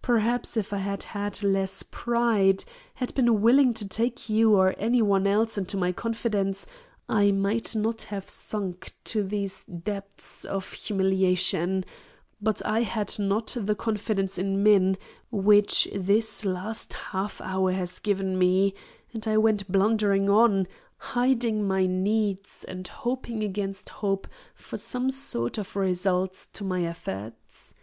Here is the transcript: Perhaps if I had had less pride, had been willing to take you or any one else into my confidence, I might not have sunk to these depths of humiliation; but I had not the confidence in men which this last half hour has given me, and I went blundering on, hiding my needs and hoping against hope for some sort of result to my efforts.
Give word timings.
Perhaps 0.00 0.56
if 0.56 0.72
I 0.72 0.78
had 0.78 1.02
had 1.02 1.42
less 1.42 1.82
pride, 1.82 2.64
had 2.94 3.14
been 3.14 3.42
willing 3.42 3.74
to 3.74 3.86
take 3.86 4.30
you 4.30 4.54
or 4.56 4.74
any 4.78 5.02
one 5.02 5.26
else 5.26 5.58
into 5.58 5.76
my 5.76 5.92
confidence, 5.92 6.66
I 7.10 7.30
might 7.30 7.76
not 7.76 8.04
have 8.04 8.26
sunk 8.26 8.94
to 9.04 9.22
these 9.22 9.64
depths 9.64 10.46
of 10.46 10.72
humiliation; 10.72 11.84
but 12.40 12.64
I 12.64 12.84
had 12.84 13.18
not 13.18 13.54
the 13.60 13.74
confidence 13.74 14.38
in 14.38 14.62
men 14.62 14.96
which 15.30 15.86
this 15.94 16.46
last 16.46 16.94
half 16.94 17.38
hour 17.42 17.70
has 17.72 17.98
given 17.98 18.38
me, 18.38 18.72
and 19.12 19.28
I 19.28 19.36
went 19.36 19.70
blundering 19.70 20.30
on, 20.30 20.68
hiding 20.96 21.68
my 21.68 21.84
needs 21.84 22.64
and 22.64 22.88
hoping 22.88 23.44
against 23.44 23.90
hope 23.90 24.26
for 24.54 24.78
some 24.78 25.10
sort 25.10 25.58
of 25.58 25.76
result 25.76 26.32
to 26.54 26.64
my 26.64 26.84
efforts. 26.86 27.74